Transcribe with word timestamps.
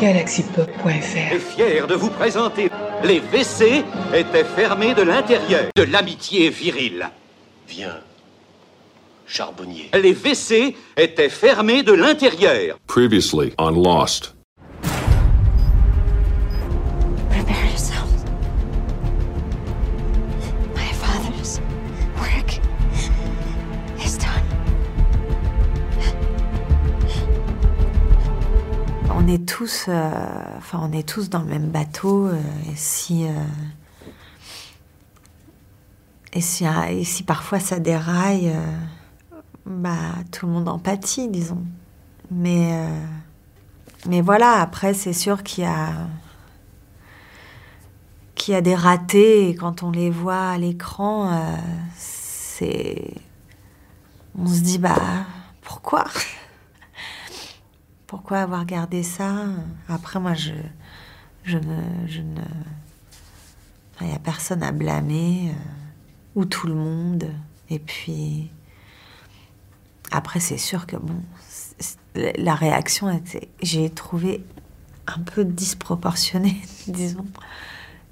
galaxypop.fr 0.00 1.34
est 1.34 1.38
fier 1.38 1.86
de 1.86 1.94
vous 1.94 2.10
présenter 2.10 2.70
les 3.04 3.20
WC 3.20 3.84
étaient 4.14 4.44
fermés 4.44 4.94
de 4.94 5.02
l'intérieur. 5.02 5.64
De 5.76 5.82
l'amitié 5.82 6.48
virile. 6.48 7.08
Viens, 7.68 8.00
charbonnier. 9.26 9.90
Les 9.94 10.12
WC 10.12 10.76
étaient 10.96 11.28
fermés 11.28 11.82
de 11.82 11.92
l'intérieur. 11.92 12.78
Previously 12.86 13.52
on 13.58 13.70
Lost. 13.70 14.33
On 29.24 29.28
est 29.28 29.48
tous, 29.48 29.86
euh, 29.88 30.10
enfin, 30.58 30.80
on 30.82 30.92
est 30.92 31.08
tous 31.08 31.30
dans 31.30 31.38
le 31.38 31.46
même 31.46 31.70
bateau. 31.70 32.26
euh, 32.26 32.38
et 32.70 32.76
si, 32.76 33.26
euh, 33.26 33.30
ah, 36.66 36.92
et 36.92 37.04
si 37.04 37.22
parfois 37.22 37.58
ça 37.58 37.78
déraille, 37.78 38.52
bah 39.64 40.12
tout 40.30 40.44
le 40.44 40.52
monde 40.52 40.68
en 40.68 40.78
pâtit, 40.78 41.28
disons. 41.28 41.64
Mais, 42.30 42.86
mais 44.06 44.20
voilà. 44.20 44.60
Après, 44.60 44.92
c'est 44.92 45.14
sûr 45.14 45.42
qu'il 45.42 45.64
y 45.64 45.66
a, 45.66 46.06
qu'il 48.34 48.52
y 48.52 48.56
a 48.58 48.60
des 48.60 48.74
ratés. 48.74 49.48
Et 49.48 49.54
quand 49.54 49.82
on 49.82 49.90
les 49.90 50.10
voit 50.10 50.50
à 50.50 50.58
l'écran, 50.58 51.48
c'est, 51.96 53.14
on 54.38 54.46
se 54.46 54.60
dit 54.60 54.78
bah 54.78 55.24
pourquoi? 55.62 56.04
Pourquoi 58.14 58.42
avoir 58.42 58.64
gardé 58.64 59.02
ça? 59.02 59.46
Après, 59.88 60.20
moi, 60.20 60.34
je, 60.34 60.52
ne. 61.52 61.82
Il 64.00 64.06
n'y 64.06 64.12
a 64.12 64.20
personne 64.20 64.62
à 64.62 64.70
blâmer, 64.70 65.48
euh, 65.48 66.40
ou 66.40 66.44
tout 66.44 66.68
le 66.68 66.74
monde. 66.74 67.26
Et 67.70 67.80
puis. 67.80 68.52
Après, 70.12 70.38
c'est 70.38 70.58
sûr 70.58 70.86
que, 70.86 70.94
bon, 70.94 71.20
la 72.14 72.54
réaction 72.54 73.10
était. 73.10 73.48
J'ai 73.60 73.90
trouvé 73.90 74.44
un 75.08 75.18
peu 75.18 75.44
disproportionnée, 75.44 76.62
disons. 76.86 77.26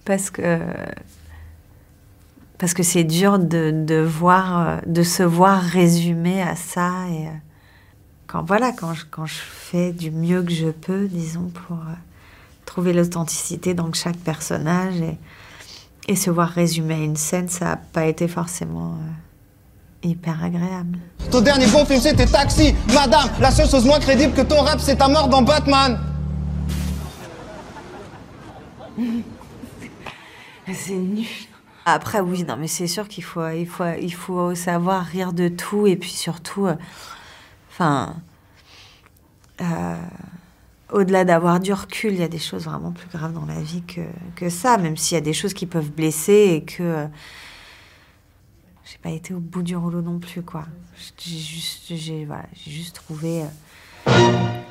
Parce 0.04 0.30
que. 0.30 0.66
Parce 2.58 2.74
que 2.74 2.82
c'est 2.82 3.04
dur 3.04 3.38
de, 3.38 4.02
voir, 4.02 4.58
euh, 4.58 4.78
de 4.84 5.04
se 5.04 5.22
voir 5.22 5.62
résumé 5.62 6.42
à 6.42 6.56
ça 6.56 7.06
et. 7.08 7.28
Quand 8.32 8.42
voilà, 8.42 8.72
quand 8.72 8.94
je, 8.94 9.04
quand 9.10 9.26
je 9.26 9.34
fais 9.34 9.92
du 9.92 10.10
mieux 10.10 10.42
que 10.42 10.52
je 10.52 10.68
peux, 10.68 11.06
disons, 11.06 11.50
pour 11.66 11.76
euh, 11.76 11.92
trouver 12.64 12.94
l'authenticité 12.94 13.74
dans 13.74 13.92
chaque 13.92 14.16
personnage 14.16 14.98
et, 15.02 15.18
et 16.08 16.16
se 16.16 16.30
voir 16.30 16.48
résumer 16.48 16.94
à 16.94 16.98
une 16.98 17.16
scène, 17.16 17.50
ça 17.50 17.66
n'a 17.66 17.76
pas 17.76 18.06
été 18.06 18.28
forcément 18.28 18.94
euh, 18.94 20.08
hyper 20.08 20.42
agréable. 20.42 20.98
Ton 21.30 21.42
dernier 21.42 21.66
bon 21.66 21.84
film 21.84 22.00
c'était 22.00 22.24
Taxi. 22.24 22.74
Madame, 22.94 23.28
la 23.38 23.50
seule 23.50 23.68
chose 23.68 23.84
moins 23.84 24.00
crédible 24.00 24.32
que 24.32 24.40
ton 24.40 24.62
rap 24.62 24.80
c'est 24.80 24.96
ta 24.96 25.08
mort 25.08 25.28
dans 25.28 25.42
Batman. 25.42 26.00
C'est 30.72 30.92
nul. 30.92 31.26
Après, 31.84 32.20
oui, 32.20 32.44
non, 32.44 32.56
mais 32.56 32.68
c'est 32.68 32.86
sûr 32.86 33.08
qu'il 33.08 33.24
faut, 33.24 33.48
il 33.48 33.66
faut, 33.66 33.84
il 34.00 34.14
faut 34.14 34.54
savoir 34.54 35.04
rire 35.04 35.32
de 35.32 35.48
tout 35.48 35.88
et 35.88 35.96
puis 35.96 36.12
surtout, 36.12 36.66
euh, 36.66 36.76
euh, 39.60 39.96
au-delà 40.92 41.24
d'avoir 41.24 41.60
du 41.60 41.72
recul, 41.72 42.12
il 42.12 42.20
y 42.20 42.22
a 42.22 42.28
des 42.28 42.38
choses 42.38 42.64
vraiment 42.64 42.92
plus 42.92 43.08
graves 43.08 43.32
dans 43.32 43.46
la 43.46 43.60
vie 43.60 43.82
que, 44.36 44.48
ça, 44.48 44.76
même 44.78 44.96
s'il 44.96 45.14
y 45.14 45.18
a 45.18 45.22
des 45.22 45.32
choses 45.32 45.54
qui 45.54 45.66
peuvent 45.66 45.90
blesser 45.90 46.52
et 46.54 46.64
que 46.64 46.82
euh, 46.82 47.06
j'ai 48.84 48.98
pas 48.98 49.10
été 49.10 49.34
au 49.34 49.40
bout 49.40 49.62
du 49.62 49.76
rouleau 49.76 50.02
non 50.02 50.18
plus, 50.18 50.42
quoi. 50.42 50.64
J'ai 51.18 51.38
juste, 51.38 51.84
j'ai, 51.88 52.26
juste 52.66 52.96
trouvé, 52.96 53.42
euh, 53.42 54.10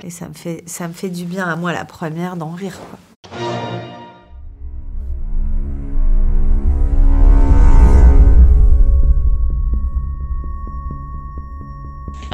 et 0.04 0.10
ça 0.10 0.30
me 0.30 0.34
fait, 0.34 0.64
ça 0.68 0.88
me 0.88 0.94
fait 0.94 1.10
du 1.10 1.26
bien 1.26 1.48
à 1.48 1.56
moi 1.56 1.74
la 1.74 1.86
première 1.86 2.36
d'en 2.36 2.52
rire. 2.52 2.78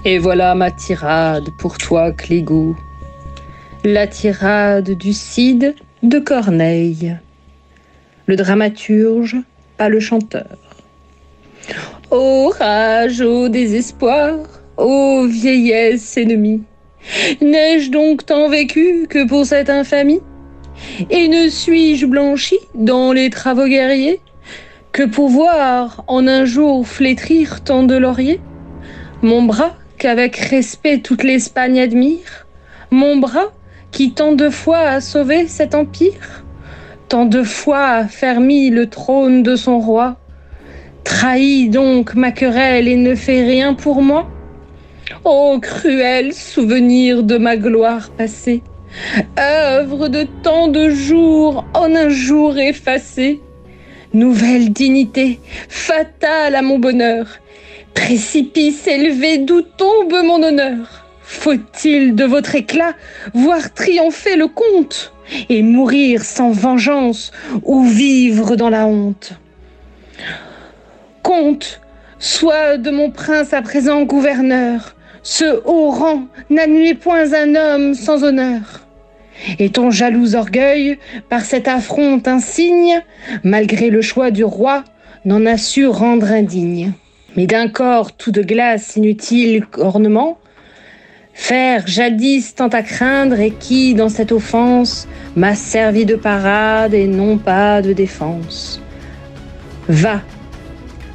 Et 0.10 0.20
voilà 0.20 0.56
ma 0.56 0.72
tirade 0.72 1.50
pour 1.58 1.78
toi, 1.78 2.14
Clégo. 2.14 2.78
La 3.84 4.08
tirade 4.08 4.92
du 4.92 5.12
Cid 5.12 5.76
de 6.02 6.20
Corneille. 6.20 7.18
Le 8.26 8.38
dramaturge, 8.38 9.36
pas 9.76 9.90
le 9.90 10.00
chanteur. 10.00 10.58
Ô 12.10 12.54
rage, 12.58 13.20
ô 13.20 13.50
désespoir, 13.50 14.38
ô 14.78 15.26
vieillesse 15.28 16.16
ennemie, 16.16 16.64
n'ai-je 17.42 17.92
donc 17.92 18.26
tant 18.26 18.48
vécu 18.48 19.08
que 19.10 19.28
pour 19.28 19.46
cette 19.46 19.70
infamie? 19.70 20.22
Et 21.10 21.28
ne 21.28 21.50
suis-je 21.50 22.06
blanchi 22.06 22.58
dans 22.76 23.12
les 23.12 23.30
travaux 23.30 23.68
guerriers 23.68 24.22
que 24.94 25.04
pour 25.04 25.28
voir 25.28 26.06
en 26.08 26.30
un 26.30 26.46
jour 26.46 26.88
flétrir 26.88 27.62
tant 27.62 27.84
de 27.84 27.96
lauriers? 27.98 28.40
Mon 29.22 29.44
bras 29.44 29.76
qu'avec 29.98 30.36
respect 30.38 31.00
toute 31.00 31.24
l'Espagne 31.24 31.80
admire. 31.80 32.48
Mon 32.92 33.18
bras 33.18 33.52
qui 33.92 34.14
tant 34.14 34.34
de 34.34 34.50
fois 34.50 34.80
a 34.80 35.02
sauvé 35.02 35.48
cet 35.48 35.76
empire 35.76 36.44
Tant 37.10 37.26
de 37.26 37.44
fois 37.44 37.86
a 37.88 38.08
fermi 38.08 38.70
le 38.70 38.88
trône 38.88 39.44
de 39.44 39.56
son 39.56 39.80
roi 39.80 40.18
Trahit 41.04 41.72
donc 41.72 42.16
ma 42.16 42.32
querelle 42.32 42.88
et 42.88 42.98
ne 42.98 43.16
fait 43.16 43.46
rien 43.46 43.74
pour 43.74 44.02
moi. 44.02 44.30
Ô 45.24 45.58
cruel 45.60 46.34
souvenir 46.34 47.24
de 47.24 47.38
ma 47.38 47.56
gloire 47.56 48.10
passée 48.10 48.62
Œuvre 49.40 50.10
de 50.10 50.28
tant 50.44 50.68
de 50.68 50.90
jours 50.90 51.66
en 51.74 51.96
un 51.96 52.10
jour 52.10 52.58
effacé 52.58 53.42
Nouvelle 54.14 54.72
dignité, 54.72 55.40
fatale 55.70 56.56
à 56.56 56.62
mon 56.62 56.80
bonheur 56.80 57.28
Précipice 57.98 58.88
élevé, 58.88 59.40
d'où 59.40 59.62
tombe 59.64 60.14
mon 60.24 60.42
honneur. 60.42 61.04
Faut-il 61.24 62.16
de 62.16 62.24
votre 62.24 62.56
éclat 62.56 62.94
voir 63.34 63.74
triompher 63.74 64.38
le 64.38 64.48
comte 64.48 65.12
et 65.50 65.62
mourir 65.62 66.24
sans 66.24 66.52
vengeance 66.52 67.32
ou 67.64 67.84
vivre 67.84 68.56
dans 68.56 68.70
la 68.70 68.86
honte? 68.86 69.34
Comte, 71.22 71.82
sois 72.20 72.78
de 72.78 72.92
mon 72.92 73.10
prince 73.10 73.52
à 73.52 73.62
présent 73.62 74.04
gouverneur, 74.04 74.96
ce 75.24 75.62
haut 75.66 75.90
rang 75.90 76.28
n'admet 76.50 76.94
point 76.94 77.34
un 77.34 77.56
homme 77.56 77.94
sans 77.94 78.24
honneur. 78.24 78.86
Et 79.60 79.70
ton 79.70 79.90
jaloux 79.92 80.36
orgueil, 80.36 80.98
par 81.30 81.42
cette 81.42 81.68
affronte 81.68 82.28
insigne, 82.28 83.02
malgré 83.44 83.90
le 83.90 84.02
choix 84.02 84.32
du 84.32 84.44
roi, 84.44 84.84
n'en 85.26 85.46
a 85.46 85.58
su 85.58 85.88
rendre 85.88 86.32
indigne 86.32 86.94
mais 87.38 87.46
d'un 87.46 87.70
corps 87.70 88.18
tout 88.18 88.32
de 88.32 88.42
glace 88.42 88.96
inutile 88.96 89.66
ornement, 89.78 90.40
faire 91.34 91.86
jadis 91.86 92.56
tant 92.56 92.68
à 92.70 92.82
craindre 92.82 93.40
et 93.40 93.52
qui, 93.52 93.94
dans 93.94 94.10
cette 94.10 94.32
offense, 94.32 95.08
m'a 95.36 95.54
servi 95.54 96.06
de 96.06 96.16
parade 96.16 96.96
et 96.96 97.06
non 97.06 97.38
pas 97.38 97.84
de 97.84 97.94
défense. 97.94 98.82
Va, 99.88 100.22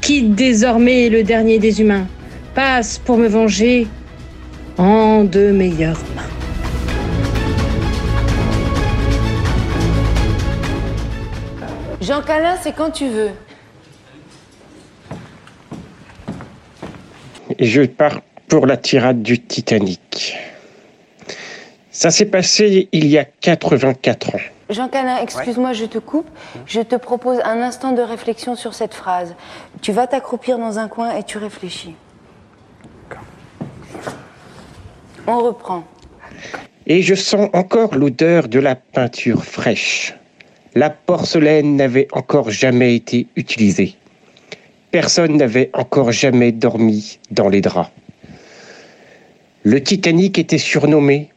quitte 0.01 0.37
désormais 0.37 1.09
le 1.09 1.25
dernier 1.25 1.59
des 1.59 1.81
humains, 1.81 2.07
passe 2.55 2.99
pour 2.99 3.19
me 3.19 3.27
venger 3.27 3.89
en 4.79 5.25
de 5.25 5.51
meilleures 5.51 6.05
mains. 6.15 6.23
Jean 12.01 12.23
Calin, 12.23 12.57
c'est 12.63 12.75
quand 12.75 12.91
tu 12.91 13.09
veux. 13.09 13.31
Je 17.65 17.83
pars 17.83 18.23
pour 18.49 18.67
la 18.67 18.77
tirade 18.77 19.23
du 19.23 19.39
Titanic. 19.39 20.37
Ça 21.93 22.11
s'est 22.11 22.27
passé 22.27 22.89
il 22.91 23.07
y 23.07 23.17
a 23.19 23.25
84 23.25 24.35
ans. 24.35 24.41
Jean 24.69 24.89
Calin, 24.89 25.19
excuse-moi, 25.23 25.73
je 25.73 25.85
te 25.85 25.99
coupe. 25.99 26.29
Je 26.67 26.81
te 26.81 26.97
propose 26.97 27.39
un 27.45 27.63
instant 27.63 27.93
de 27.93 28.03
réflexion 28.03 28.57
sur 28.57 28.75
cette 28.75 28.95
phrase. 28.95 29.37
Tu 29.81 29.93
vas 29.93 30.09
t'accroupir 30.09 30.59
dans 30.59 30.81
un 30.81 30.89
coin 30.89 31.15
et 31.15 31.23
tu 31.23 31.39
réfléchis. 31.39 31.95
On 35.29 35.39
reprend. 35.39 35.85
Et 36.89 37.01
je 37.01 37.15
sens 37.15 37.49
encore 37.53 37.95
l'odeur 37.95 38.49
de 38.49 38.59
la 38.59 38.75
peinture 38.75 39.45
fraîche. 39.45 40.17
La 40.75 40.91
porcelaine 40.91 41.77
n'avait 41.77 42.09
encore 42.11 42.51
jamais 42.51 42.97
été 42.97 43.29
utilisée. 43.37 43.95
Personne 44.93 45.39
n'avait 45.39 45.71
encore 45.73 46.13
jamais 46.13 46.53
dormi 46.53 47.19
dans 47.31 47.49
les 47.49 47.63
draps. 47.63 47.91
Le 49.65 49.83
Titanic 49.83 50.39
était 50.39 50.59
surnommé 50.59 51.31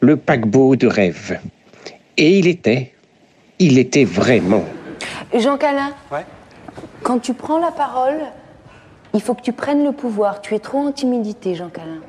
le 0.00 0.16
paquebot 0.16 0.76
de 0.76 0.86
rêve. 0.86 1.38
Et 2.16 2.38
il 2.38 2.46
était. 2.48 2.92
Il 3.58 3.78
était 3.78 4.04
vraiment. 4.04 4.64
Jean 5.34 5.58
Calin, 5.58 5.90
Ouais. 6.10 6.24
quand 7.02 7.18
tu 7.18 7.34
prends 7.34 7.58
la 7.58 7.70
parole, 7.70 8.18
il 9.12 9.20
faut 9.20 9.34
que 9.34 9.42
tu 9.42 9.52
prennes 9.52 9.84
le 9.84 9.92
pouvoir. 9.92 10.40
Tu 10.40 10.54
es 10.54 10.58
trop 10.58 10.78
en 10.78 10.90
timidité, 10.92 11.54
Jean 11.54 11.68
Calin. 11.68 12.00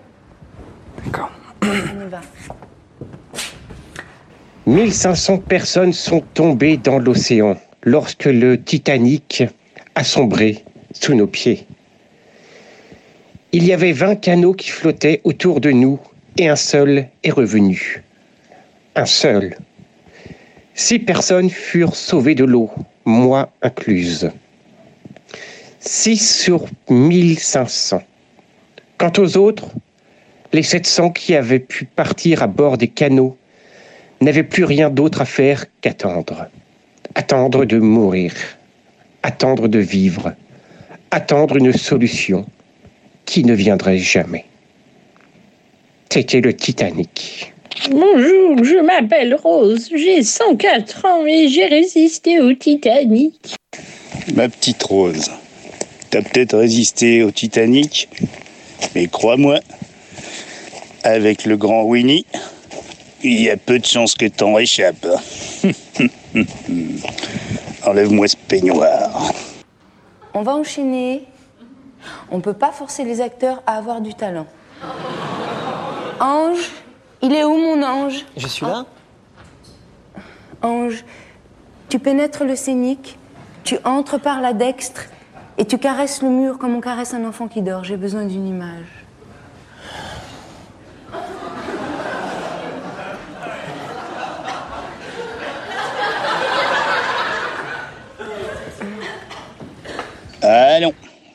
D'accord. 1.05 1.31
On 1.63 1.67
y 1.67 2.09
va. 2.09 2.21
1500 4.65 5.39
personnes 5.39 5.91
sont 5.91 6.21
tombées 6.33 6.77
dans 6.77 6.97
l'océan 6.97 7.57
lorsque 7.83 8.25
le 8.25 8.63
Titanic 8.63 9.44
a 9.95 10.03
sombré 10.05 10.62
sous 10.93 11.13
nos 11.13 11.27
pieds. 11.27 11.67
Il 13.51 13.65
y 13.65 13.73
avait 13.73 13.91
20 13.91 14.15
canots 14.15 14.53
qui 14.53 14.69
flottaient 14.69 15.21
autour 15.23 15.59
de 15.59 15.71
nous 15.71 15.99
et 16.37 16.47
un 16.47 16.55
seul 16.55 17.09
est 17.23 17.31
revenu. 17.31 18.03
Un 18.95 19.05
seul. 19.05 19.55
Six 20.73 20.99
personnes 20.99 21.49
furent 21.49 21.95
sauvées 21.95 22.33
de 22.33 22.45
l'eau, 22.45 22.71
moi 23.05 23.49
incluse. 23.61 24.31
6 25.79 26.41
sur 26.41 26.65
1500. 26.89 28.01
Quant 28.97 29.11
aux 29.17 29.37
autres, 29.37 29.67
les 30.53 30.63
700 30.63 31.11
qui 31.11 31.35
avaient 31.35 31.59
pu 31.59 31.85
partir 31.85 32.41
à 32.41 32.47
bord 32.47 32.77
des 32.77 32.87
canots 32.87 33.37
n'avaient 34.21 34.43
plus 34.43 34.63
rien 34.63 34.89
d'autre 34.89 35.21
à 35.21 35.25
faire 35.25 35.65
qu'attendre. 35.81 36.47
Attendre 37.15 37.65
de 37.65 37.77
mourir. 37.77 38.33
Attendre 39.21 39.67
de 39.67 39.79
vivre. 39.79 40.33
Attendre 41.15 41.57
une 41.57 41.74
solution 41.74 42.44
qui 43.24 43.44
ne 43.44 43.54
viendrait 43.54 44.00
jamais. 44.00 44.45
C'était 46.10 46.42
le 46.42 46.56
Titanic. 46.56 47.54
Bonjour, 47.92 48.63
je 48.63 48.83
m'appelle 48.83 49.36
Rose, 49.36 49.92
j'ai 49.95 50.24
104 50.24 51.06
ans 51.06 51.24
et 51.27 51.50
j'ai 51.50 51.68
résisté 51.68 52.42
au 52.42 52.54
Titanic. 52.54 53.54
Ma 54.33 54.50
petite 54.50 54.81
Rose, 54.81 55.30
t'as 56.10 56.24
peut-être 56.24 56.57
résisté 56.57 57.21
au 57.21 57.30
Titanic, 57.30 58.10
mais 58.95 59.06
crois-moi, 59.06 59.60
avec 61.04 61.45
le 61.45 61.57
grand 61.57 61.83
Winnie, 61.83 62.25
il 63.21 63.39
y 63.39 63.51
a 63.51 63.57
peu 63.57 63.77
de 63.77 63.86
chances 63.86 64.15
que 64.15 64.25
t'en 64.25 64.56
réchappes. 64.56 65.06
Enlève-moi 67.86 68.27
ce 68.27 68.36
peignoir. 68.48 69.31
On 70.33 70.41
va 70.41 70.56
enchaîner. 70.56 71.27
On 72.31 72.41
peut 72.41 72.53
pas 72.53 72.71
forcer 72.71 73.03
les 73.03 73.21
acteurs 73.21 73.62
à 73.65 73.77
avoir 73.77 74.01
du 74.01 74.13
talent. 74.13 74.47
Ange, 76.19 76.71
il 77.21 77.33
est 77.33 77.44
où 77.44 77.57
mon 77.57 77.81
ange? 77.83 78.25
Je 78.35 78.47
suis 78.47 78.65
là 78.65 78.85
Ange, 80.62 81.03
tu 81.89 82.00
pénètres 82.00 82.45
le 82.45 82.56
scénique, 82.56 83.18
tu 83.63 83.77
entres 83.83 84.19
par 84.19 84.41
la 84.41 84.53
dextre 84.53 85.06
et 85.57 85.65
tu 85.65 85.77
caresses 85.77 86.21
le 86.21 86.30
mur 86.30 86.57
comme 86.57 86.75
on 86.75 86.81
caresse 86.81 87.13
un 87.13 87.25
enfant 87.25 87.47
qui 87.47 87.62
dort. 87.62 87.83
J'ai 87.83 87.97
besoin 87.97 88.25
d'une 88.25 88.47
image. 88.47 89.02
Ah 100.55 100.79
non, 100.79 100.94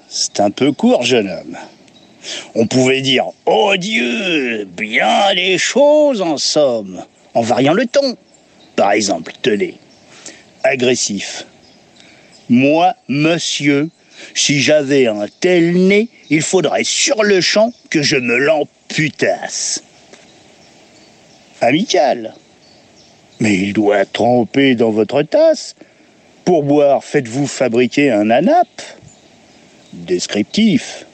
c'est 0.09 0.38
un 0.38 0.53
peu 0.53 0.70
court, 0.70 1.03
jeune 1.03 1.29
homme. 1.29 1.56
On 2.55 2.69
pouvait 2.69 3.00
dire 3.00 3.25
Oh 3.47 3.75
Dieu, 3.76 4.65
bien 4.65 5.35
les 5.35 5.59
choses 5.59 6.23
en 6.23 6.37
somme, 6.37 7.05
en 7.35 7.41
variant 7.41 7.73
le 7.73 7.87
ton. 7.87 8.17
Par 8.76 8.93
exemple, 8.93 9.32
tenez, 9.43 9.75
agressif. 10.62 11.47
Moi, 12.49 12.94
monsieur, 13.09 13.91
si 14.35 14.61
j'avais 14.61 15.09
un 15.09 15.26
tel 15.41 15.88
nez, 15.88 16.09
il 16.31 16.43
faudrait 16.43 16.85
sur 16.85 17.25
le 17.25 17.41
champ 17.41 17.73
que 17.91 18.03
je 18.03 18.19
me 18.19 18.38
l'amputasse. 18.38 19.82
Amical. 21.61 22.35
Mais 23.41 23.55
il 23.55 23.73
doit 23.73 24.05
tremper 24.05 24.76
dans 24.76 24.93
votre 24.93 25.23
tasse. 25.23 25.75
Pour 26.44 26.62
boire, 26.62 27.03
faites-vous 27.03 27.49
fabriquer 27.49 28.12
un 28.12 28.31
anap 28.31 28.69
Descriptif. 29.93 31.06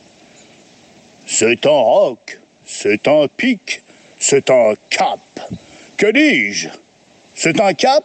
C'est 1.27 1.65
un 1.65 1.71
roc, 1.71 2.41
c'est 2.67 3.07
un 3.09 3.29
pic, 3.29 3.83
c'est 4.19 4.51
un 4.51 4.75
cap. 4.91 5.21
Que 5.97 6.11
dis-je? 6.11 6.69
C'est 7.35 7.61
un 7.61 7.73
cap? 7.73 8.05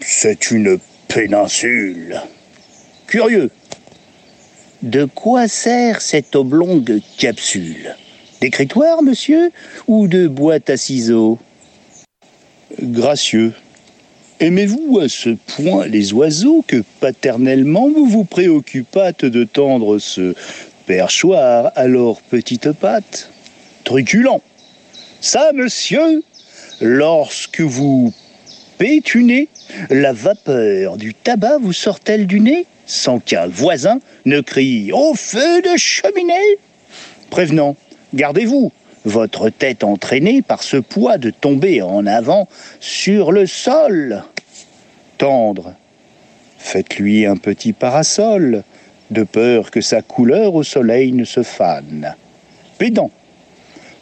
C'est 0.00 0.50
une 0.50 0.78
péninsule. 1.08 2.20
Curieux. 3.06 3.50
De 4.82 5.04
quoi 5.04 5.48
sert 5.48 6.00
cette 6.00 6.34
oblongue 6.34 7.00
capsule? 7.18 7.96
D'écritoire, 8.40 9.02
monsieur 9.02 9.50
Ou 9.86 10.08
de 10.08 10.26
boîte 10.26 10.70
à 10.70 10.76
ciseaux? 10.76 11.38
Gracieux. 12.80 13.52
Aimez-vous 14.42 14.98
à 14.98 15.08
ce 15.08 15.30
point 15.54 15.86
les 15.86 16.12
oiseaux 16.12 16.64
que 16.66 16.82
paternellement 16.98 17.88
vous 17.88 18.06
vous 18.06 18.24
préoccupâtes 18.24 19.24
de 19.24 19.44
tendre 19.44 20.00
ce 20.00 20.34
perchoir? 20.84 21.70
À 21.76 21.86
leurs 21.86 22.20
petites 22.22 22.72
pattes 22.72 23.30
Truculent. 23.84 24.42
Ça, 25.20 25.52
monsieur, 25.54 26.24
lorsque 26.80 27.60
vous 27.60 28.12
pétunez, 28.78 29.46
la 29.90 30.12
vapeur 30.12 30.96
du 30.96 31.14
tabac 31.14 31.58
vous 31.58 31.72
sort-elle 31.72 32.26
du 32.26 32.40
nez? 32.40 32.66
Sans 32.84 33.20
qu'un 33.20 33.46
voisin 33.46 34.00
ne 34.24 34.40
crie 34.40 34.90
au 34.90 35.14
feu 35.14 35.62
de 35.62 35.76
cheminée 35.76 36.58
Prévenant, 37.30 37.76
gardez-vous, 38.12 38.72
votre 39.04 39.50
tête 39.50 39.84
entraînée 39.84 40.42
par 40.42 40.64
ce 40.64 40.78
poids 40.78 41.16
de 41.16 41.30
tomber 41.30 41.80
en 41.80 42.06
avant 42.06 42.48
sur 42.80 43.30
le 43.30 43.46
sol. 43.46 44.24
Faites-lui 46.58 47.26
un 47.26 47.36
petit 47.36 47.72
parasol, 47.72 48.64
de 49.10 49.22
peur 49.22 49.70
que 49.70 49.80
sa 49.80 50.02
couleur 50.02 50.54
au 50.54 50.64
soleil 50.64 51.12
ne 51.12 51.24
se 51.24 51.44
fane. 51.44 52.16
Pédant, 52.78 53.12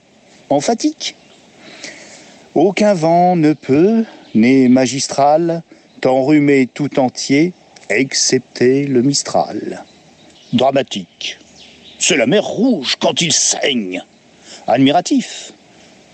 Emphatique. 0.50 1.14
Aucun 2.54 2.92
vent 2.92 3.35
ne 3.35 3.54
peut, 3.54 4.04
né 4.35 4.68
magistral, 4.68 5.62
t'enrhumer 6.02 6.66
tout 6.66 6.99
entier, 6.99 7.54
excepté 7.88 8.85
le 8.85 9.00
Mistral. 9.00 9.85
Dramatique. 10.52 11.38
C'est 11.99 12.18
la 12.18 12.26
mer 12.26 12.45
rouge 12.45 12.97
quand 13.00 13.23
il 13.23 13.33
saigne. 13.33 14.02
Admiratif. 14.66 15.54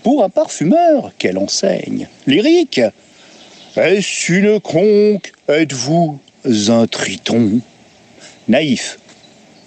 Pour 0.01 0.23
un 0.23 0.29
parfumeur, 0.29 1.11
quelle 1.17 1.39
enseigne. 1.39 2.07
Lyrique. 2.25 2.79
Est-ce 3.75 4.31
une 4.31 4.61
conque? 4.61 5.33
Êtes-vous 5.49 6.19
un 6.45 6.87
triton? 6.87 7.59
Naïf. 8.47 8.97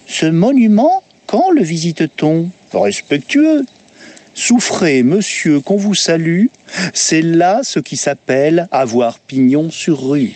Ce 0.07 0.27
monument, 0.27 1.03
quand 1.27 1.51
le 1.51 1.63
visite-t-on 1.63 2.49
Respectueux. 2.73 3.65
Souffrez, 4.35 5.03
monsieur, 5.03 5.61
qu'on 5.61 5.77
vous 5.77 5.95
salue. 5.95 6.47
C'est 6.95 7.23
là 7.23 7.61
ce 7.63 7.81
qui 7.81 7.97
s'appelle 7.97 8.69
avoir 8.71 9.19
pignon 9.19 9.71
sur 9.71 10.11
rue. 10.11 10.35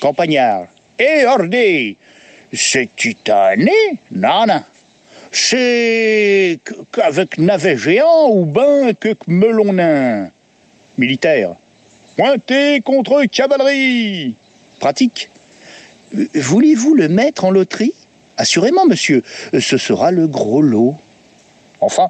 Campagnard. 0.00 0.66
Et 0.98 1.24
ordé 1.26 1.96
C'est 2.52 2.94
titané 2.94 3.72
non. 4.12 4.46
C'est 5.32 6.60
qu'avec 6.92 7.38
navet 7.38 7.76
géant 7.76 8.28
ou 8.30 8.44
ben 8.44 8.94
que 8.94 9.14
melon 9.26 9.72
nain. 9.72 10.30
Militaire. 10.98 11.56
Pointé 12.16 12.80
contre 12.82 13.24
cavalerie. 13.24 14.36
Pratique. 14.78 15.30
Voulez-vous 16.34 16.94
le 16.94 17.08
mettre 17.08 17.44
en 17.44 17.50
loterie? 17.50 17.94
Assurément, 18.36 18.86
monsieur, 18.86 19.22
ce 19.58 19.76
sera 19.76 20.10
le 20.10 20.26
gros 20.26 20.62
lot. 20.62 20.96
Enfin, 21.80 22.08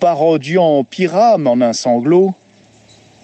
parodiant 0.00 0.84
Pyrame 0.84 1.46
en 1.46 1.60
un 1.60 1.72
sanglot. 1.72 2.34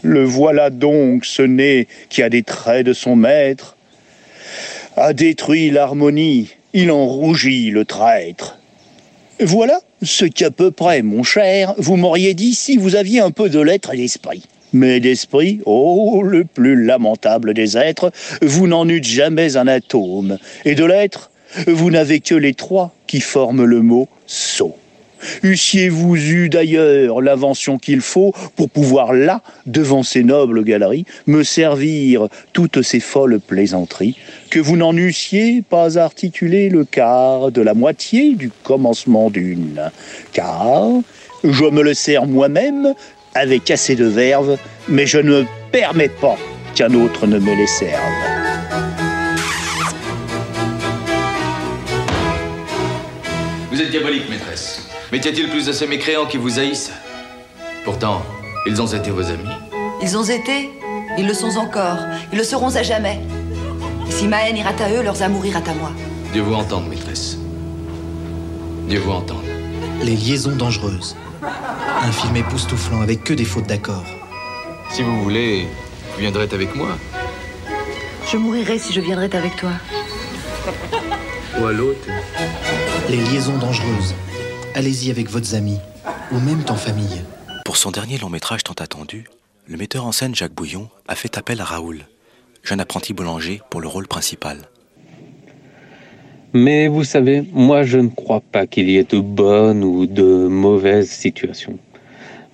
Le 0.02 0.24
voilà 0.24 0.70
donc, 0.70 1.24
ce 1.24 1.42
nez 1.42 1.86
qui 2.08 2.22
a 2.22 2.28
des 2.28 2.42
traits 2.42 2.86
de 2.86 2.92
son 2.92 3.14
maître, 3.14 3.76
a 4.96 5.12
détruit 5.12 5.70
l'harmonie 5.70 6.50
il 6.72 6.90
en 6.90 7.06
rougit, 7.06 7.70
le 7.70 7.84
traître. 7.84 8.58
Voilà 9.40 9.80
ce 10.02 10.24
qu'à 10.24 10.50
peu 10.50 10.70
près, 10.70 11.02
mon 11.02 11.22
cher, 11.22 11.74
vous 11.78 11.96
m'auriez 11.96 12.34
dit 12.34 12.54
si 12.54 12.76
vous 12.76 12.96
aviez 12.96 13.20
un 13.20 13.30
peu 13.30 13.48
de 13.48 13.60
lettres 13.60 13.92
et 13.94 13.96
d'esprit. 13.96 14.44
Mais 14.72 15.00
d'esprit, 15.00 15.60
oh, 15.66 16.22
le 16.22 16.44
plus 16.44 16.82
lamentable 16.82 17.52
des 17.52 17.76
êtres, 17.76 18.10
vous 18.40 18.66
n'en 18.66 18.88
eûtes 18.88 19.04
jamais 19.04 19.56
un 19.56 19.66
atome. 19.66 20.38
Et 20.64 20.74
de 20.74 20.84
lettres, 20.84 21.30
vous 21.66 21.90
n'avez 21.90 22.20
que 22.20 22.34
les 22.34 22.54
trois 22.54 22.94
qui 23.06 23.20
forment 23.20 23.64
le 23.64 23.82
mot 23.82 24.08
sot. 24.26 24.76
Eussiez-vous 25.44 26.16
eu 26.16 26.48
d'ailleurs 26.48 27.20
l'invention 27.20 27.78
qu'il 27.78 28.00
faut 28.00 28.34
pour 28.56 28.70
pouvoir 28.70 29.12
là, 29.12 29.40
devant 29.66 30.02
ces 30.02 30.22
nobles 30.22 30.64
galeries, 30.64 31.06
me 31.26 31.44
servir 31.44 32.28
toutes 32.52 32.82
ces 32.82 33.00
folles 33.00 33.38
plaisanteries, 33.40 34.16
que 34.50 34.58
vous 34.58 34.76
n'en 34.76 34.96
eussiez 34.96 35.62
pas 35.62 35.98
articulé 35.98 36.68
le 36.68 36.84
quart 36.84 37.52
de 37.52 37.62
la 37.62 37.74
moitié 37.74 38.34
du 38.34 38.50
commencement 38.62 39.30
d'une? 39.30 39.90
Car 40.32 40.88
je 41.44 41.64
me 41.64 41.82
le 41.82 41.94
sers 41.94 42.26
moi-même 42.26 42.94
avec 43.34 43.70
assez 43.70 43.94
de 43.94 44.06
verve, 44.06 44.58
mais 44.88 45.06
je 45.06 45.18
ne 45.18 45.44
permets 45.70 46.08
pas 46.08 46.36
qu'un 46.74 46.92
autre 46.94 47.26
ne 47.26 47.38
me 47.38 47.54
les 47.54 47.66
serve. 47.66 48.41
Vous 53.72 53.80
êtes 53.80 53.90
diabolique, 53.90 54.28
maîtresse. 54.28 54.86
Mais 55.10 55.16
y 55.16 55.26
a-t-il 55.26 55.48
plus 55.48 55.64
de 55.64 55.72
ces 55.72 55.86
mécréants 55.86 56.26
qui 56.26 56.36
vous 56.36 56.58
haïssent 56.58 56.92
Pourtant, 57.86 58.20
ils 58.66 58.82
ont 58.82 58.86
été 58.86 59.10
vos 59.10 59.24
amis. 59.30 59.48
Ils 60.02 60.14
ont 60.14 60.24
été, 60.24 60.68
ils 61.16 61.26
le 61.26 61.32
sont 61.32 61.56
encore, 61.56 61.96
ils 62.30 62.36
le 62.36 62.44
seront 62.44 62.76
à 62.76 62.82
jamais. 62.82 63.18
Et 64.06 64.10
si 64.10 64.28
ma 64.28 64.46
haine 64.46 64.58
ira 64.58 64.72
à 64.78 64.90
eux, 64.90 65.02
leurs 65.02 65.22
amours 65.22 65.46
ira 65.46 65.60
à 65.60 65.72
moi. 65.72 65.90
Dieu 66.34 66.42
vous 66.42 66.52
entende, 66.52 66.86
maîtresse. 66.86 67.38
Dieu 68.88 68.98
vous 68.98 69.12
entende. 69.12 69.46
Les 70.02 70.16
liaisons 70.16 70.54
dangereuses. 70.54 71.16
Un 71.42 72.12
film 72.12 72.36
époustouflant 72.36 73.00
avec 73.00 73.24
que 73.24 73.32
des 73.32 73.46
fautes 73.46 73.68
d'accord. 73.68 74.04
Si 74.90 75.00
vous 75.00 75.22
voulez, 75.22 75.66
vous 76.12 76.20
viendrez 76.20 76.46
avec 76.52 76.74
moi. 76.74 76.98
Je 78.30 78.36
mourirai 78.36 78.78
si 78.78 78.92
je 78.92 79.00
viendrais 79.00 79.34
avec 79.34 79.56
toi. 79.56 79.70
Ou 81.62 81.66
à 81.66 81.72
l'autre. 81.72 82.08
Les 83.08 83.18
liaisons 83.18 83.56
dangereuses. 83.56 84.16
Allez-y 84.74 85.12
avec 85.12 85.28
votre 85.30 85.54
amis, 85.54 85.78
ou 86.32 86.40
même 86.40 86.64
en 86.68 86.74
famille. 86.74 87.22
Pour 87.64 87.76
son 87.76 87.92
dernier 87.92 88.18
long 88.18 88.30
métrage 88.30 88.64
tant 88.64 88.74
attendu, 88.82 89.26
le 89.68 89.76
metteur 89.76 90.04
en 90.04 90.10
scène 90.10 90.34
Jacques 90.34 90.54
Bouillon 90.54 90.88
a 91.06 91.14
fait 91.14 91.38
appel 91.38 91.60
à 91.60 91.64
Raoul, 91.64 92.00
jeune 92.64 92.80
apprenti 92.80 93.12
boulanger, 93.12 93.60
pour 93.70 93.80
le 93.80 93.86
rôle 93.86 94.08
principal. 94.08 94.58
Mais 96.52 96.88
vous 96.88 97.04
savez, 97.04 97.44
moi 97.52 97.84
je 97.84 97.98
ne 97.98 98.08
crois 98.08 98.40
pas 98.40 98.66
qu'il 98.66 98.90
y 98.90 98.96
ait 98.96 99.04
de 99.04 99.20
bonnes 99.20 99.84
ou 99.84 100.06
de 100.06 100.48
mauvaises 100.48 101.10
situations. 101.10 101.78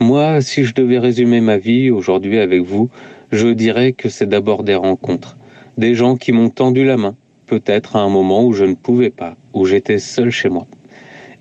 Moi, 0.00 0.42
si 0.42 0.64
je 0.64 0.74
devais 0.74 0.98
résumer 0.98 1.40
ma 1.40 1.56
vie 1.56 1.90
aujourd'hui 1.90 2.38
avec 2.38 2.60
vous, 2.60 2.90
je 3.32 3.48
dirais 3.48 3.94
que 3.94 4.10
c'est 4.10 4.28
d'abord 4.28 4.64
des 4.64 4.74
rencontres. 4.74 5.38
Des 5.78 5.94
gens 5.94 6.16
qui 6.16 6.32
m'ont 6.32 6.50
tendu 6.50 6.84
la 6.84 6.98
main, 6.98 7.16
peut-être 7.49 7.97
à 7.97 8.00
un 8.00 8.09
moment 8.09 8.45
où 8.45 8.52
je 8.52 8.64
ne 8.64 8.75
pouvais 8.75 9.11
pas, 9.11 9.37
où 9.55 9.64
j'étais 9.64 9.99
seul 9.99 10.31
chez 10.31 10.49
moi. 10.49 10.67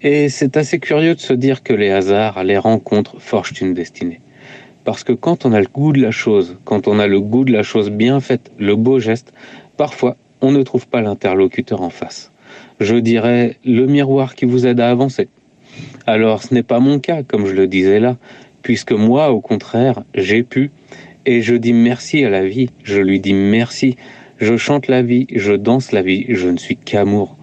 Et 0.02 0.30
c'est 0.30 0.58
assez 0.58 0.80
curieux 0.80 1.16
de 1.16 1.20
se 1.20 1.34
dire 1.34 1.64
que 1.64 1.74
les 1.74 1.90
hasards, 1.90 2.44
les 2.44 2.58
rencontres 2.58 3.20
forgent 3.20 3.62
une 3.62 3.74
destinée. 3.74 4.22
Parce 4.86 5.04
que 5.04 5.14
quand 5.14 5.46
on 5.46 5.54
a 5.54 5.60
le 5.60 5.68
goût 5.68 5.92
de 5.92 6.02
la 6.02 6.12
chose, 6.12 6.58
quand 6.64 6.88
on 6.88 6.98
a 6.98 7.08
le 7.08 7.20
goût 7.20 7.44
de 7.44 7.52
la 7.52 7.64
chose 7.64 7.90
bien 7.90 8.20
faite, 8.22 8.52
le 8.58 8.76
beau 8.76 9.00
geste, 9.00 9.34
parfois 9.76 10.16
on 10.40 10.52
ne 10.52 10.64
trouve 10.64 10.88
pas 10.88 11.02
l'interlocuteur 11.02 11.82
en 11.82 11.90
face. 11.90 12.32
Je 12.80 12.96
dirais 12.96 13.58
le 13.66 13.86
miroir 13.86 14.36
qui 14.36 14.46
vous 14.46 14.66
aide 14.66 14.80
à 14.80 14.90
avancer. 14.90 15.28
Alors 16.06 16.44
ce 16.44 16.54
n'est 16.54 16.64
pas 16.64 16.80
mon 16.80 17.00
cas, 17.00 17.24
comme 17.24 17.48
je 17.48 17.54
le 17.54 17.68
disais 17.68 18.00
là, 18.00 18.18
puisque 18.62 18.94
moi, 18.94 19.32
au 19.32 19.42
contraire, 19.42 20.04
j'ai 20.16 20.44
pu, 20.44 20.72
et 21.26 21.42
je 21.42 21.56
dis 21.56 21.74
merci 21.74 22.24
à 22.24 22.30
la 22.30 22.46
vie, 22.46 22.70
je 22.84 23.02
lui 23.02 23.20
dis 23.20 23.34
merci, 23.34 23.98
je 24.40 24.58
chante 24.58 24.88
la 24.88 25.02
vie, 25.02 25.28
je 25.34 25.54
danse 25.54 25.92
la 25.92 26.02
vie, 26.02 26.26
je 26.30 26.50
ne 26.50 26.58
suis 26.58 26.78
qu'amour. 26.78 27.38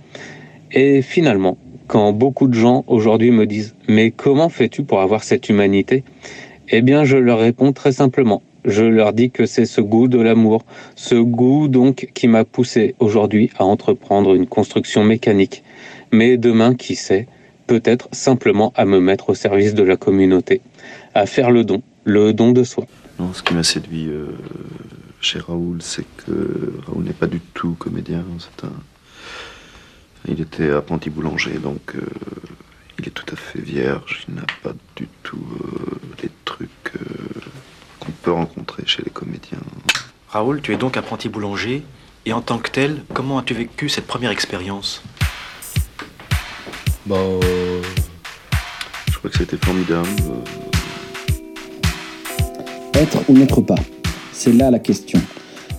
Et 0.73 1.03
finalement, 1.03 1.57
quand 1.87 2.13
beaucoup 2.13 2.49
de 2.49 2.55
gens 2.55 2.85
aujourd'hui 2.87 3.31
me 3.31 3.47
disent 3.47 3.75
Mais 3.89 4.11
comment 4.11 4.49
fais-tu 4.49 4.83
pour 4.85 5.01
avoir 5.01 5.23
cette 5.25 5.49
humanité? 5.49 6.05
Eh 6.69 6.83
bien, 6.83 7.05
je 7.05 7.17
leur 7.17 7.39
réponds 7.39 7.73
très 7.73 7.93
simplement. 7.93 8.43
Je 8.65 8.85
leur 8.85 9.13
dis 9.13 9.31
que 9.31 9.45
c'est 9.45 9.67
ce 9.67 9.83
goût 9.83 10.09
de 10.09 10.19
l'amour, 10.19 10.65
ce 10.97 11.17
goût 11.17 11.69
donc 11.69 12.09
qui 12.15 12.29
m'a 12.29 12.45
poussé 12.45 12.95
aujourd'hui 12.99 13.51
à 13.59 13.65
entreprendre 13.65 14.35
une 14.35 14.47
construction 14.47 15.05
mécanique. 15.05 15.63
Mais 16.13 16.39
demain, 16.39 16.75
qui 16.75 16.95
sait, 16.95 17.27
peut-être 17.67 18.09
simplement 18.13 18.73
à 18.75 18.87
me 18.87 19.01
mettre 19.01 19.31
au 19.31 19.35
service 19.35 19.75
de 19.75 19.83
la 19.83 19.97
communauté, 19.97 20.63
à 21.15 21.27
faire 21.27 21.51
le 21.51 21.65
don, 21.65 21.83
le 22.05 22.33
don 22.33 22.53
de 22.53 22.65
soi. 22.65 22.87
Ce 23.33 23.43
qui 23.43 23.55
m'a 23.55 23.63
séduit 23.63 24.09
euh, 24.09 24.27
chez 25.25 25.39
Raoul, 25.39 25.81
c'est 25.81 26.05
que 26.19 26.75
Raoul 26.87 27.05
n'est 27.05 27.15
pas 27.15 27.27
du 27.27 27.41
tout 27.41 27.75
comédien. 27.79 28.23
C'est 28.39 28.67
un, 28.67 28.73
il 30.29 30.41
était 30.41 30.71
apprenti 30.71 31.09
boulanger, 31.09 31.55
donc 31.55 31.95
euh, 31.97 32.03
il 32.99 33.09
est 33.09 33.11
tout 33.11 33.25
à 33.33 33.37
fait 33.37 33.61
vierge. 33.61 34.27
Il 34.29 34.35
n'a 34.35 34.47
pas 34.63 34.73
du 34.97 35.09
tout 35.23 35.45
euh, 35.63 35.99
les 36.23 36.31
trucs 36.45 36.69
euh, 36.97 37.41
qu'on 38.01 38.13
peut 38.13 38.33
rencontrer 38.33 38.83
chez 38.87 39.03
les 39.03 39.11
comédiens. 39.11 39.59
Raoul, 40.29 40.61
tu 40.61 40.75
es 40.75 40.77
donc 40.77 40.99
apprenti 40.99 41.31
boulanger, 41.31 41.83
et 42.27 42.33
en 42.35 42.43
tant 42.43 42.59
que 42.59 42.71
tel, 42.71 43.03
comment 43.15 43.39
as-tu 43.39 43.55
vécu 43.55 43.89
cette 43.89 44.07
première 44.07 44.31
expérience? 44.31 45.03
Bah, 47.07 47.17
je 49.11 49.19
crois 49.19 49.31
que 49.31 49.39
c'était 49.39 49.57
formidable. 49.57 50.09
Être 52.95 53.29
ou 53.29 53.33
n'être 53.33 53.61
pas, 53.63 53.75
c'est 54.45 54.53
là 54.53 54.71
la 54.71 54.79
question. 54.79 55.19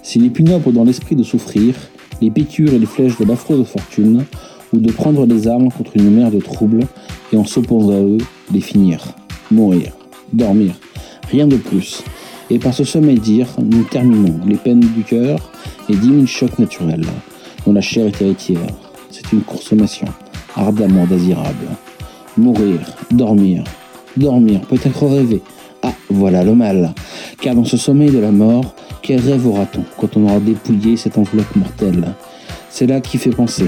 S'il 0.02 0.26
est 0.26 0.32
plus 0.32 0.44
noble 0.44 0.74
dans 0.74 0.84
l'esprit 0.84 1.16
de 1.16 1.22
souffrir, 1.22 1.76
les 2.20 2.32
piqûres 2.32 2.74
et 2.74 2.80
les 2.80 2.88
flèches 2.88 3.20
de 3.20 3.26
l'affreuse 3.26 3.64
fortune, 3.68 4.26
ou 4.74 4.80
de 4.80 4.92
prendre 4.92 5.28
les 5.28 5.48
armes 5.48 5.70
contre 5.72 5.92
une 5.98 6.10
mer 6.10 6.32
de 6.32 6.40
troubles 6.40 6.88
et 7.32 7.38
en 7.38 7.46
s'opposant 7.46 7.92
à 7.92 8.00
eux, 8.00 8.18
les 8.52 8.62
finir, 8.62 9.06
mourir, 9.52 9.92
dormir, 10.34 10.74
rien 11.30 11.46
de 11.46 11.58
plus. 11.58 12.02
Et 12.50 12.58
par 12.58 12.74
ce 12.74 12.84
sommeil 12.84 13.20
dire, 13.20 13.50
nous 13.60 13.84
terminons 13.84 14.40
les 14.48 14.58
peines 14.58 14.80
du 14.80 15.04
cœur 15.04 15.52
et 15.88 15.96
dix 15.96 16.10
mille 16.10 16.28
chocs 16.28 16.58
naturels, 16.58 17.06
dont 17.68 17.74
la 17.74 17.82
chair 17.82 18.08
est 18.08 18.20
héritière. 18.20 18.74
C'est 19.12 19.32
une 19.32 19.42
consommation 19.42 20.08
ardemment 20.56 21.06
désirable. 21.06 21.68
Mourir, 22.36 22.80
dormir, 23.12 23.64
dormir, 24.18 24.62
peut-être 24.62 25.06
rêver. 25.06 25.44
Ah, 25.84 25.94
voilà 26.10 26.44
le 26.44 26.56
mal. 26.56 26.96
Car 27.46 27.54
dans 27.54 27.64
ce 27.64 27.78
sommeil 27.78 28.10
de 28.10 28.18
la 28.18 28.32
mort, 28.32 28.74
quel 29.04 29.20
rêve 29.20 29.46
aura-t-on 29.46 29.84
quand 30.00 30.18
on 30.18 30.24
aura 30.24 30.40
dépouillé 30.40 30.98
cette 30.98 31.16
enveloppe 31.16 31.56
mortelle? 31.56 32.16
C'est 32.72 32.88
là 32.88 33.02
qui 33.02 33.20
fait 33.20 33.30
penser. 33.30 33.68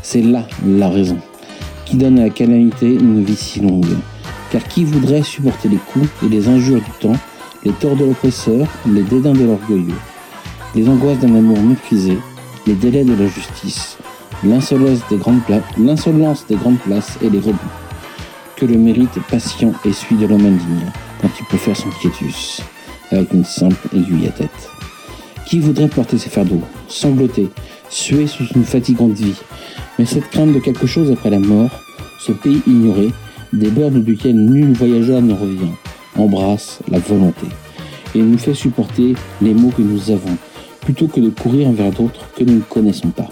C'est 0.00 0.22
là 0.22 0.46
la 0.64 0.88
raison 0.88 1.18
qui 1.86 1.96
donne 1.96 2.20
à 2.20 2.26
la 2.26 2.30
calamité 2.30 2.86
une 2.86 3.24
vie 3.24 3.34
si 3.34 3.58
longue. 3.58 3.96
Car 4.52 4.62
qui 4.62 4.84
voudrait 4.84 5.24
supporter 5.24 5.68
les 5.68 5.78
coups 5.92 6.08
et 6.24 6.28
les 6.28 6.46
injures 6.46 6.80
du 6.80 6.90
temps, 7.00 7.16
les 7.64 7.72
torts 7.72 7.96
de 7.96 8.04
l'oppresseur, 8.04 8.64
les 8.86 9.02
dédains 9.02 9.32
de 9.32 9.42
l'orgueilleux, 9.42 9.98
les 10.76 10.88
angoisses 10.88 11.18
d'un 11.18 11.34
amour 11.34 11.60
méprisé, 11.60 12.16
les 12.64 12.74
délais 12.74 13.02
de 13.02 13.14
la 13.14 13.26
justice, 13.26 13.98
l'insolence 14.44 15.00
des 15.10 15.16
grandes, 15.16 15.40
places 15.42 17.18
et 17.20 17.28
les 17.28 17.40
rebuts 17.40 17.58
Que 18.54 18.66
le 18.66 18.78
mérite 18.78 19.18
patient 19.28 19.72
celui 19.82 20.14
de 20.14 20.28
l'homme 20.28 20.46
indigne, 20.46 20.92
quand 21.20 21.30
il 21.40 21.46
peut 21.46 21.56
faire 21.56 21.76
son 21.76 21.88
quiétus, 22.00 22.62
avec 23.10 23.32
une 23.32 23.44
simple 23.44 23.88
aiguille 23.94 24.26
à 24.26 24.30
tête. 24.30 24.70
Qui 25.46 25.60
voudrait 25.60 25.88
porter 25.88 26.18
ses 26.18 26.30
fardeaux, 26.30 26.62
sangloter, 26.88 27.48
suer 27.88 28.26
sous 28.26 28.44
une 28.54 28.64
fatigante 28.64 29.12
vie? 29.12 29.34
Mais 29.98 30.04
cette 30.04 30.28
crainte 30.30 30.52
de 30.52 30.58
quelque 30.58 30.86
chose 30.86 31.10
après 31.10 31.30
la 31.30 31.38
mort, 31.38 31.70
ce 32.18 32.32
pays 32.32 32.62
ignoré, 32.66 33.12
des 33.52 33.70
bornes 33.70 34.02
duquel 34.02 34.36
nul 34.36 34.72
voyageur 34.72 35.22
ne 35.22 35.32
revient, 35.32 35.72
embrasse 36.18 36.80
la 36.88 36.98
volonté 36.98 37.46
et 38.14 38.22
nous 38.22 38.38
fait 38.38 38.54
supporter 38.54 39.14
les 39.40 39.54
maux 39.54 39.70
que 39.70 39.82
nous 39.82 40.10
avons, 40.10 40.36
plutôt 40.80 41.06
que 41.06 41.20
de 41.20 41.30
courir 41.30 41.70
vers 41.72 41.90
d'autres 41.90 42.28
que 42.36 42.44
nous 42.44 42.54
ne 42.54 42.60
connaissons 42.60 43.10
pas. 43.10 43.28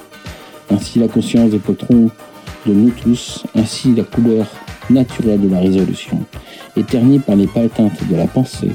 Ainsi 0.70 0.98
la 0.98 1.08
conscience 1.08 1.50
des 1.50 1.58
potrons 1.58 2.10
de 2.66 2.72
nous 2.72 2.90
tous, 2.90 3.44
ainsi 3.54 3.94
la 3.94 4.04
couleur 4.04 4.46
naturelle 4.90 5.40
de 5.40 5.48
la 5.48 5.60
résolution, 5.60 6.20
éternie 6.76 7.18
par 7.18 7.36
les 7.36 7.46
teintes 7.46 8.08
de 8.08 8.16
la 8.16 8.26
pensée 8.26 8.72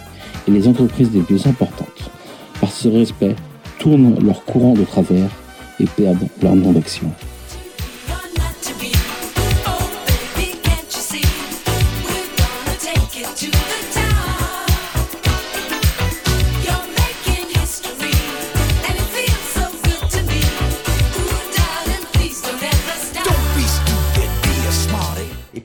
et 0.50 0.51
les 0.51 0.68
entreprises 0.68 1.12
les 1.13 1.22
plus 1.22 1.46
importantes 1.46 2.10
par 2.60 2.72
ce 2.72 2.88
respect, 2.88 3.36
tournent 3.77 4.18
leur 4.25 4.44
courant 4.44 4.74
de 4.74 4.84
travers 4.84 5.29
et 5.79 5.86
perdent 5.86 6.27
leur 6.41 6.56
nom 6.56 6.74
d'action. 6.74 7.12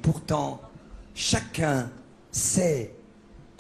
pourtant, 0.02 0.60
chacun 1.14 1.88
sait 2.30 2.92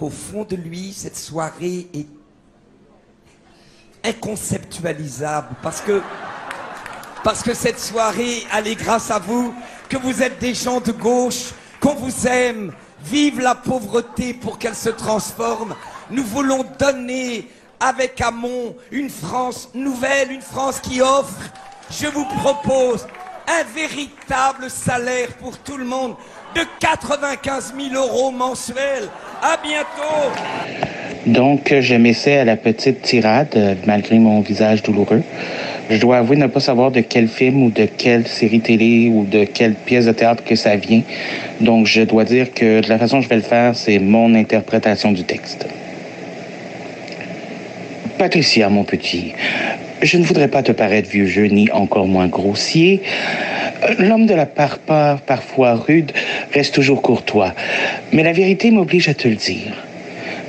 qu'au 0.04 0.10
fond 0.10 0.44
de 0.44 0.54
lui, 0.54 0.92
cette 0.92 1.16
soirée 1.16 1.86
est 1.94 2.06
inconceptualisable 4.06 5.56
parce 5.62 5.80
que 5.80 7.54
cette 7.54 7.80
soirée, 7.80 8.44
elle 8.54 8.66
est 8.66 8.74
grâce 8.74 9.10
à 9.10 9.18
vous, 9.18 9.54
que 9.88 9.96
vous 9.96 10.22
êtes 10.22 10.38
des 10.40 10.52
gens 10.52 10.80
de 10.80 10.92
gauche, 10.92 11.52
qu'on 11.80 11.94
vous 11.94 12.26
aime. 12.26 12.74
Vive 13.02 13.40
la 13.40 13.54
pauvreté 13.54 14.34
pour 14.34 14.58
qu'elle 14.58 14.74
se 14.74 14.90
transforme. 14.90 15.74
Nous 16.10 16.24
voulons 16.24 16.66
donner 16.78 17.48
avec 17.80 18.20
Hamon 18.20 18.76
une 18.90 19.08
France 19.08 19.70
nouvelle, 19.72 20.32
une 20.32 20.42
France 20.42 20.80
qui 20.80 21.00
offre. 21.00 21.40
Je 21.90 22.08
vous 22.08 22.26
propose 22.26 23.06
un 23.48 23.64
véritable 23.74 24.68
salaire 24.68 25.34
pour 25.38 25.56
tout 25.58 25.78
le 25.78 25.86
monde 25.86 26.16
de 26.54 26.60
95 26.80 27.74
000 27.90 27.94
euros 27.94 28.30
mensuels. 28.30 29.08
À 29.42 29.56
bientôt. 29.62 30.32
Donc, 31.26 31.74
je 31.80 31.94
m'essaie 31.94 32.38
à 32.38 32.44
la 32.44 32.56
petite 32.56 33.02
tirade, 33.02 33.48
euh, 33.56 33.74
malgré 33.86 34.18
mon 34.18 34.40
visage 34.40 34.82
douloureux. 34.82 35.22
Je 35.90 35.98
dois 35.98 36.18
avouer 36.18 36.36
ne 36.36 36.46
pas 36.46 36.60
savoir 36.60 36.90
de 36.90 37.00
quel 37.00 37.28
film 37.28 37.62
ou 37.62 37.70
de 37.70 37.86
quelle 37.86 38.26
série 38.26 38.60
télé 38.60 39.10
ou 39.12 39.24
de 39.24 39.44
quelle 39.44 39.74
pièce 39.74 40.06
de 40.06 40.12
théâtre 40.12 40.44
que 40.44 40.54
ça 40.54 40.76
vient. 40.76 41.02
Donc, 41.60 41.86
je 41.86 42.02
dois 42.02 42.24
dire 42.24 42.52
que 42.52 42.80
de 42.80 42.88
la 42.88 42.98
façon 42.98 43.16
dont 43.16 43.22
je 43.22 43.28
vais 43.28 43.36
le 43.36 43.42
faire, 43.42 43.74
c'est 43.74 43.98
mon 43.98 44.34
interprétation 44.34 45.12
du 45.12 45.24
texte. 45.24 45.66
Patricia, 48.18 48.68
mon 48.68 48.84
petit, 48.84 49.32
je 50.02 50.18
ne 50.18 50.24
voudrais 50.24 50.48
pas 50.48 50.62
te 50.62 50.72
paraître 50.72 51.08
vieux 51.08 51.26
jeu 51.26 51.46
ni 51.46 51.70
encore 51.70 52.06
moins 52.06 52.26
grossier. 52.26 53.02
L'homme 53.98 54.26
de 54.26 54.34
la 54.34 54.46
parpare, 54.46 55.20
parfois 55.20 55.74
rude, 55.74 56.12
reste 56.52 56.74
toujours 56.74 57.02
courtois. 57.02 57.52
Mais 58.12 58.22
la 58.22 58.32
vérité 58.32 58.70
m'oblige 58.70 59.08
à 59.08 59.14
te 59.14 59.28
le 59.28 59.34
dire. 59.34 59.72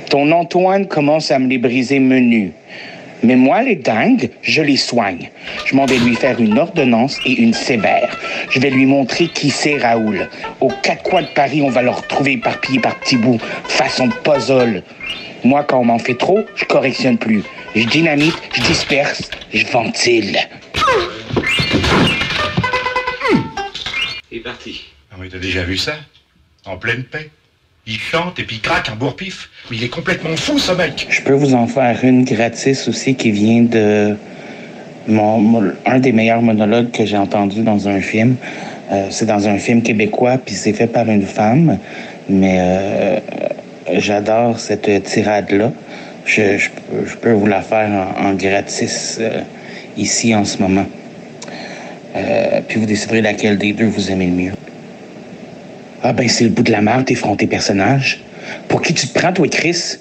Ton 0.08 0.30
Antoine 0.32 0.86
commence 0.86 1.30
à 1.30 1.38
me 1.38 1.48
les 1.48 1.58
briser 1.58 1.98
menus. 1.98 2.52
Mais 3.22 3.34
moi, 3.34 3.62
les 3.62 3.76
dingues, 3.76 4.30
je 4.42 4.62
les 4.62 4.76
soigne. 4.76 5.30
Je 5.64 5.74
m'en 5.74 5.86
vais 5.86 5.98
lui 5.98 6.14
faire 6.14 6.40
une 6.40 6.58
ordonnance 6.58 7.18
et 7.24 7.32
une 7.32 7.54
sévère. 7.54 8.16
Je 8.50 8.60
vais 8.60 8.70
lui 8.70 8.86
montrer 8.86 9.28
qui 9.28 9.50
c'est 9.50 9.78
Raoul. 9.78 10.28
Aux 10.60 10.70
quatre 10.82 11.02
coins 11.02 11.22
de 11.22 11.28
Paris, 11.28 11.62
on 11.62 11.70
va 11.70 11.82
le 11.82 11.90
retrouver 11.90 12.32
éparpillé 12.32 12.78
par 12.78 12.98
petits 13.00 13.16
bouts, 13.16 13.40
façon 13.64 14.08
puzzle. 14.22 14.82
Moi, 15.44 15.64
quand 15.64 15.80
on 15.80 15.84
m'en 15.84 15.98
fait 15.98 16.16
trop, 16.16 16.40
je 16.54 16.64
correctionne 16.64 17.18
plus. 17.18 17.42
Je 17.74 17.86
dynamite, 17.86 18.36
je 18.52 18.62
disperse, 18.62 19.30
je 19.52 19.66
ventile. 19.66 20.38
Parti. 24.46 24.84
Ah 25.10 25.16
oui, 25.20 25.28
t'as 25.30 25.38
déjà 25.38 25.64
vu 25.64 25.76
ça? 25.76 25.94
En 26.66 26.76
pleine 26.76 27.02
paix. 27.02 27.30
Il 27.88 27.98
chante 27.98 28.38
et 28.38 28.44
puis 28.44 28.56
il 28.56 28.62
craque 28.62 28.88
un 28.88 28.94
bourre-pif. 28.94 29.50
Mais 29.70 29.76
il 29.76 29.82
est 29.84 29.88
complètement 29.88 30.36
fou, 30.36 30.56
ce 30.58 30.70
mec. 30.70 31.06
Je 31.10 31.20
peux 31.22 31.32
vous 31.32 31.54
en 31.54 31.66
faire 31.66 32.04
une 32.04 32.24
gratis 32.24 32.86
aussi 32.86 33.16
qui 33.16 33.32
vient 33.32 33.62
de 33.62 34.16
mon, 35.08 35.38
mon- 35.40 35.72
un 35.84 35.98
des 35.98 36.12
meilleurs 36.12 36.42
monologues 36.42 36.92
que 36.92 37.04
j'ai 37.04 37.16
entendu 37.16 37.62
dans 37.62 37.88
un 37.88 38.00
film. 38.00 38.36
Euh, 38.92 39.08
c'est 39.10 39.26
dans 39.26 39.48
un 39.48 39.58
film 39.58 39.82
québécois, 39.82 40.38
puis 40.38 40.54
c'est 40.54 40.72
fait 40.72 40.86
par 40.86 41.08
une 41.08 41.26
femme. 41.26 41.78
Mais 42.28 42.56
euh, 42.60 43.18
j'adore 43.94 44.60
cette 44.60 45.02
tirade-là. 45.02 45.72
Je, 46.24 46.56
je 46.58 46.70
peux- 46.70 47.04
je 47.06 47.16
peux 47.16 47.32
vous 47.32 47.46
la 47.48 47.62
faire 47.62 47.88
en, 47.90 48.26
en 48.28 48.32
gratis 48.34 49.18
euh, 49.20 49.40
ici 49.96 50.34
en 50.36 50.44
ce 50.44 50.58
moment. 50.62 50.86
Euh, 52.16 52.60
puis 52.66 52.80
vous 52.80 52.86
déciderez 52.86 53.20
laquelle 53.20 53.58
des 53.58 53.72
deux 53.72 53.86
vous 53.86 54.10
aimez 54.10 54.26
le 54.26 54.32
mieux. 54.32 54.52
Ah 56.02 56.12
ben 56.12 56.28
c'est 56.28 56.44
le 56.44 56.50
bout 56.50 56.62
de 56.62 56.72
la 56.72 56.80
merde, 56.80 57.04
tes 57.04 57.14
frontés 57.14 57.46
personnages. 57.46 58.22
Pour 58.68 58.80
qui 58.80 58.94
tu 58.94 59.08
te 59.08 59.18
prends, 59.18 59.32
toi, 59.32 59.46
Chris? 59.48 59.96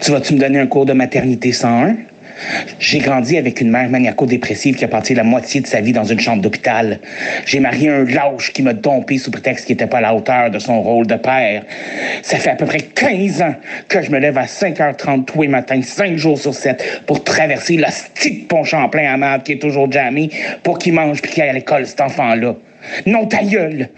Tu 0.00 0.10
vas-tu 0.10 0.34
me 0.34 0.38
donner 0.38 0.58
un 0.58 0.66
cours 0.66 0.86
de 0.86 0.92
maternité 0.92 1.52
101? 1.52 1.96
J'ai 2.78 2.98
grandi 2.98 3.36
avec 3.36 3.60
une 3.60 3.70
mère 3.70 3.88
maniaco-dépressive 3.88 4.76
qui 4.76 4.84
a 4.84 4.88
passé 4.88 5.14
la 5.14 5.24
moitié 5.24 5.60
de 5.60 5.66
sa 5.66 5.80
vie 5.80 5.92
dans 5.92 6.04
une 6.04 6.20
chambre 6.20 6.42
d'hôpital. 6.42 6.98
J'ai 7.46 7.60
marié 7.60 7.88
un 7.88 8.04
lâche 8.04 8.52
qui 8.52 8.62
m'a 8.62 8.72
dompé 8.72 9.18
sous 9.18 9.30
prétexte 9.30 9.66
qu'il 9.66 9.74
n'était 9.74 9.86
pas 9.86 9.98
à 9.98 10.02
la 10.02 10.14
hauteur 10.14 10.50
de 10.50 10.58
son 10.58 10.80
rôle 10.80 11.06
de 11.06 11.16
père. 11.16 11.62
Ça 12.22 12.38
fait 12.38 12.50
à 12.50 12.56
peu 12.56 12.66
près 12.66 12.80
15 12.80 13.42
ans 13.42 13.54
que 13.88 14.02
je 14.02 14.10
me 14.10 14.18
lève 14.18 14.38
à 14.38 14.44
5h30 14.44 15.24
tous 15.24 15.42
les 15.42 15.48
matins, 15.48 15.80
5 15.82 16.16
jours 16.16 16.38
sur 16.38 16.54
7, 16.54 17.02
pour 17.06 17.24
traverser 17.24 17.76
la 17.76 17.88
petite 17.88 18.48
pont 18.48 18.64
Champlain 18.64 19.20
à 19.20 19.38
qui 19.38 19.52
est 19.52 19.58
toujours 19.58 19.90
jamais 19.90 20.28
pour 20.62 20.78
qu'il 20.78 20.92
mange 20.92 21.20
puis 21.22 21.32
qu'il 21.32 21.42
aille 21.42 21.50
à 21.50 21.54
l'école, 21.54 21.86
cet 21.86 22.00
enfant-là. 22.00 22.54
Non, 23.06 23.26
ta 23.26 23.42
gueule! 23.42 23.88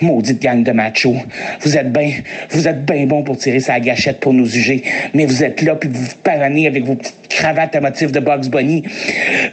Maudite 0.00 0.40
gang 0.40 0.62
de 0.62 0.72
machos. 0.72 1.16
Vous 1.60 1.76
êtes 1.76 1.92
bien, 1.92 2.12
vous 2.50 2.68
êtes 2.68 2.84
bien 2.84 3.06
bon 3.06 3.22
pour 3.22 3.36
tirer 3.36 3.60
sa 3.60 3.80
gâchette 3.80 4.20
pour 4.20 4.32
nous 4.32 4.46
juger, 4.46 4.82
mais 5.14 5.26
vous 5.26 5.42
êtes 5.42 5.62
là 5.62 5.74
puis 5.74 5.88
vous 5.88 6.02
vous 6.02 6.16
pavanez 6.22 6.66
avec 6.66 6.84
vos 6.84 6.94
petites 6.94 7.28
cravates 7.28 7.74
à 7.74 7.80
motif 7.80 8.12
de 8.12 8.20
Bugs 8.20 8.48
Bunny, 8.50 8.82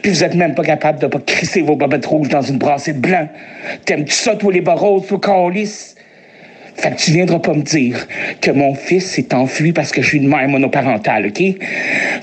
puis 0.02 0.12
vous 0.12 0.24
êtes 0.24 0.36
même 0.36 0.56
pas 0.56 0.64
capable 0.64 1.00
de 1.00 1.08
pas 1.08 1.20
crisser 1.20 1.62
vos 1.62 1.76
bobettes 1.76 2.06
rouges 2.06 2.30
dans 2.30 2.42
une 2.42 2.58
brassée 2.58 2.94
de 2.94 3.00
blanc. 3.00 3.28
T'aimes-tu 3.86 4.14
ça, 4.14 4.36
toi, 4.36 4.52
les 4.52 4.64
roses, 4.66 5.08
toi, 5.08 5.20
calice? 5.20 5.97
Fait 6.78 6.92
que 6.92 6.98
tu 6.98 7.12
viendras 7.12 7.40
pas 7.40 7.54
me 7.54 7.64
dire 7.64 8.08
que 8.40 8.52
mon 8.52 8.76
fils 8.76 9.12
s'est 9.12 9.34
enfui 9.34 9.74
parce 9.74 9.92
que 9.92 10.02
je 10.04 10.10
suis 10.10 10.18
une 10.20 10.28
mère 10.28 10.48
monoparentale, 10.48 11.28
OK? 11.28 11.42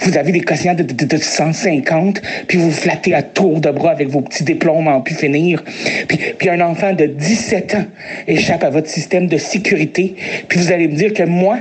Vous 0.00 0.16
avez 0.16 0.30
des 0.30 0.42
quotients 0.42 0.74
de, 0.74 0.84
de, 0.84 1.04
de 1.04 1.16
150, 1.16 2.22
puis 2.46 2.58
vous 2.58 2.70
vous 2.70 2.70
flattez 2.70 3.14
à 3.14 3.22
tour 3.22 3.60
de 3.60 3.70
bras 3.70 3.90
avec 3.90 4.08
vos 4.08 4.20
petits 4.20 4.44
diplômes 4.44 4.86
en 4.86 5.00
pu 5.00 5.14
finir. 5.14 5.62
Puis, 6.06 6.18
puis 6.38 6.48
un 6.48 6.60
enfant 6.60 6.92
de 6.92 7.06
17 7.06 7.74
ans 7.74 7.84
échappe 8.28 8.62
à 8.62 8.70
votre 8.70 8.88
système 8.88 9.26
de 9.26 9.38
sécurité, 9.38 10.14
puis 10.48 10.60
vous 10.60 10.70
allez 10.70 10.86
me 10.86 10.94
dire 10.94 11.12
que 11.12 11.24
moi, 11.24 11.58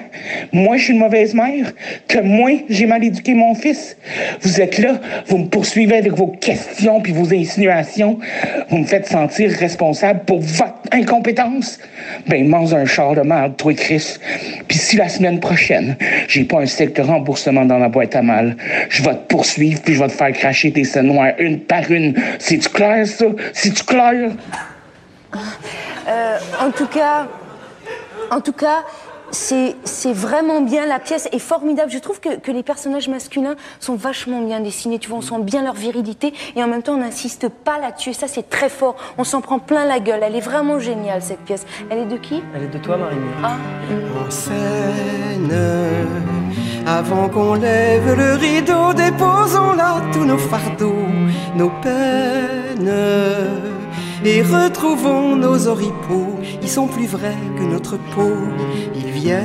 moi, 0.51 0.77
je 0.77 0.83
suis 0.83 0.93
une 0.93 0.99
mauvaise 0.99 1.33
mère, 1.33 1.73
que 2.07 2.19
moi, 2.19 2.51
j'ai 2.69 2.85
mal 2.85 3.03
éduqué 3.03 3.33
mon 3.33 3.55
fils. 3.55 3.97
Vous 4.41 4.61
êtes 4.61 4.77
là, 4.77 4.99
vous 5.27 5.39
me 5.39 5.45
poursuivez 5.45 5.97
avec 5.97 6.13
vos 6.13 6.27
questions 6.27 7.01
puis 7.01 7.11
vos 7.11 7.33
insinuations. 7.33 8.19
Vous 8.69 8.77
me 8.77 8.85
faites 8.85 9.07
sentir 9.07 9.51
responsable 9.51 10.21
pour 10.25 10.41
votre 10.41 10.75
incompétence. 10.91 11.79
Ben, 12.27 12.47
mange 12.47 12.73
un 12.73 12.82
char 12.85 13.15
de 13.15 13.21
merde, 13.21 13.55
toi, 13.57 13.73
Chris. 13.73 14.17
Puis 14.67 14.77
si 14.77 14.95
la 14.95 15.09
semaine 15.09 15.39
prochaine, 15.39 15.95
j'ai 16.27 16.43
pas 16.43 16.59
un 16.59 16.65
steak 16.65 16.95
de 16.95 17.01
remboursement 17.01 17.65
dans 17.65 17.77
la 17.77 17.89
boîte 17.89 18.15
à 18.15 18.21
mal, 18.21 18.55
je 18.89 19.03
vais 19.03 19.13
te 19.13 19.27
poursuivre 19.27 19.81
puis 19.81 19.93
je 19.93 19.99
vais 19.99 20.07
te 20.07 20.13
faire 20.13 20.31
cracher 20.33 20.71
tes 20.71 20.83
scènes 20.83 21.07
noires 21.07 21.33
une 21.39 21.59
par 21.59 21.89
une. 21.91 22.15
C'est-tu 22.39 22.69
clair, 22.69 23.05
ça? 23.07 23.25
C'est-tu 23.53 23.83
clair? 23.83 24.31
Euh, 26.07 26.37
en 26.59 26.71
tout 26.71 26.87
cas, 26.87 27.27
en 28.29 28.41
tout 28.41 28.53
cas, 28.53 28.83
c'est 29.33 29.75
c'est 29.83 30.13
vraiment 30.13 30.61
bien. 30.61 30.85
La 30.85 30.99
pièce 30.99 31.27
est 31.31 31.39
formidable. 31.39 31.91
Je 31.91 31.97
trouve 31.99 32.19
que, 32.19 32.37
que 32.37 32.51
les 32.51 32.63
personnages 32.63 33.09
masculins 33.09 33.55
sont 33.79 33.95
vachement 33.95 34.41
bien 34.41 34.59
dessinés. 34.59 34.99
Tu 34.99 35.09
vois, 35.09 35.17
on 35.17 35.21
sent 35.21 35.39
bien 35.41 35.63
leur 35.63 35.73
virilité 35.73 36.33
et 36.55 36.63
en 36.63 36.67
même 36.67 36.83
temps, 36.83 36.93
on 36.93 36.97
n'insiste 36.97 37.49
pas 37.49 37.79
là-dessus. 37.79 38.11
Et 38.11 38.13
ça, 38.13 38.27
c'est 38.27 38.49
très 38.49 38.69
fort. 38.69 38.95
On 39.17 39.23
s'en 39.23 39.41
prend 39.41 39.59
plein 39.59 39.85
la 39.85 39.99
gueule. 39.99 40.21
Elle 40.23 40.35
est 40.35 40.39
vraiment 40.41 40.79
géniale 40.79 41.21
cette 41.21 41.39
pièce. 41.39 41.65
Elle 41.89 41.99
est 41.99 42.05
de 42.05 42.17
qui? 42.17 42.41
Elle 42.55 42.63
est 42.63 42.67
de 42.67 42.77
toi, 42.77 42.97
marie 42.97 43.15
Ah. 43.43 43.55
En 44.25 44.31
scène, 44.31 45.53
avant 46.85 47.27
qu'on 47.29 47.55
lève 47.55 48.13
le 48.15 48.35
rideau, 48.35 48.93
déposons 48.93 49.73
là 49.73 50.01
tous 50.13 50.25
nos 50.25 50.37
fardeaux, 50.37 51.07
nos 51.55 51.69
peines. 51.81 52.91
Et 54.25 54.41
retrouvons 54.41 55.35
nos 55.35 55.67
oripeaux, 55.67 56.39
ils 56.61 56.69
sont 56.69 56.87
plus 56.87 57.07
vrais 57.07 57.37
que 57.57 57.63
notre 57.63 57.97
peau, 57.97 58.31
ils 58.95 59.11
viennent 59.11 59.43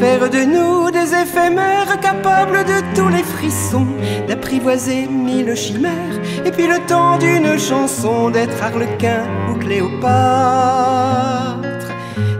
faire 0.00 0.30
de 0.30 0.44
nous 0.44 0.90
des 0.92 1.12
éphémères 1.14 1.98
capables 2.00 2.64
de 2.64 2.78
tous 2.94 3.08
les 3.08 3.24
frissons, 3.24 3.88
d'apprivoiser 4.28 5.06
mille 5.08 5.56
chimères, 5.56 6.20
et 6.44 6.52
puis 6.52 6.68
le 6.68 6.78
temps 6.86 7.18
d'une 7.18 7.58
chanson 7.58 8.30
d'être 8.30 8.62
Harlequin 8.62 9.24
ou 9.50 9.54
Cléopâtre. 9.58 9.98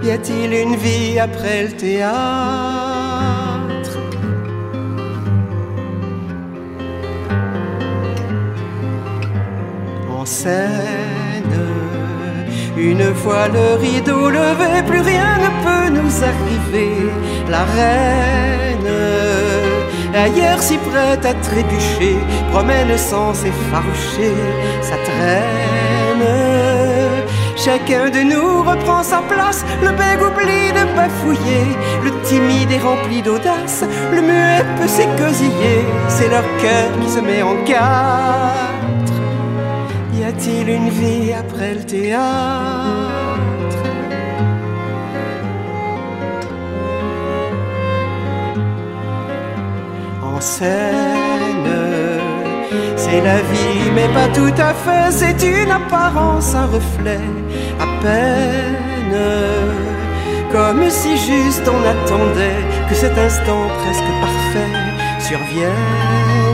Y 0.04 0.11
a-t-il 0.12 0.52
une 0.54 0.76
vie 0.76 1.18
après 1.18 1.64
le 1.64 1.72
théâtre? 1.72 2.97
Une 12.76 13.14
fois 13.14 13.48
le 13.48 13.76
rideau 13.80 14.28
levé, 14.28 14.82
plus 14.86 15.00
rien 15.00 15.38
ne 15.38 15.50
peut 15.64 15.88
nous 15.98 16.12
arriver. 16.22 16.92
La 17.48 17.64
reine, 17.64 18.92
ailleurs 20.14 20.62
si 20.62 20.76
prête 20.76 21.24
à 21.24 21.34
trébucher, 21.34 22.16
promène 22.52 22.96
sans 22.98 23.32
s'effaroucher 23.32 24.34
sa 24.82 24.96
traîne. 25.08 26.28
Chacun 27.56 28.10
de 28.10 28.20
nous 28.20 28.62
reprend 28.62 29.02
sa 29.02 29.22
place, 29.22 29.64
le 29.82 29.88
bègue 29.88 30.22
oublie 30.22 30.72
de 30.78 30.84
bafouiller, 30.94 31.66
le 32.04 32.10
timide 32.22 32.70
est 32.70 32.82
rempli 32.82 33.22
d'audace, 33.22 33.82
le 34.12 34.20
muet 34.20 34.64
peut 34.78 34.88
s'écosiller, 34.88 35.84
c'est 36.08 36.28
leur 36.28 36.44
cœur 36.60 36.88
qui 37.00 37.10
se 37.10 37.20
met 37.20 37.42
en 37.42 37.56
quatre. 37.64 38.88
Y 40.18 40.24
a-t-il 40.24 40.68
une 40.68 40.88
vie 40.88 41.33
après 41.33 41.74
le 41.74 41.85
théâtre? 41.85 42.18
En 50.20 50.40
scène, 50.40 51.70
c'est 52.96 53.20
la 53.20 53.37
vie, 53.37 53.90
mais 53.94 54.09
pas 54.09 54.28
tout 54.35 54.54
à 54.61 54.74
fait. 54.74 55.12
C'est 55.12 55.40
une 55.46 55.70
apparence, 55.70 56.52
un 56.54 56.66
reflet, 56.66 57.20
à 57.78 57.87
peine. 58.02 59.20
Comme 60.50 60.90
si 60.90 61.16
juste 61.16 61.66
on 61.68 61.81
attendait 61.94 62.64
que 62.88 62.94
cet 62.96 63.16
instant 63.16 63.68
presque 63.81 64.11
parfait 64.20 64.72
survienne. 65.20 66.47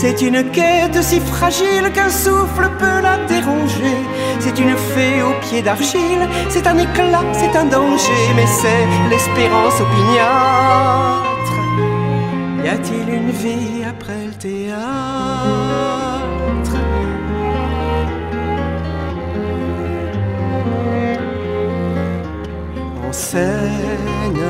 C'est 0.00 0.22
une 0.22 0.42
quête 0.50 1.02
si 1.02 1.20
fragile 1.20 1.92
qu'un 1.92 2.08
souffle 2.08 2.70
peut 2.78 3.00
la 3.02 3.18
déranger. 3.28 3.98
C'est 4.38 4.58
une 4.58 4.74
fée 4.74 5.20
aux 5.22 5.38
pieds 5.42 5.60
d'argile, 5.60 6.26
c'est 6.48 6.66
un 6.66 6.78
éclat, 6.78 7.22
c'est 7.34 7.54
un 7.54 7.66
danger, 7.66 8.32
mais 8.34 8.46
c'est 8.46 8.86
l'espérance 9.10 9.78
opiniâtre. 9.78 11.52
Y 12.64 12.68
a-t-il 12.68 13.14
une 13.14 13.30
vie 13.30 13.84
après 13.86 14.24
le 14.24 14.32
théâtre? 14.32 14.78
En 23.06 23.12
scène, 23.12 24.40